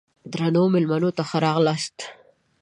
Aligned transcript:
درنو 0.31 0.63
مېلمنو 0.73 1.09
ښه 1.29 1.37
راغلاست! 1.45 1.97